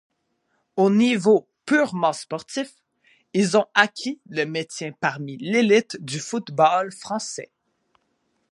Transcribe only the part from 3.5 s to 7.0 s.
ont acquis leur maintien parmi l'élite du football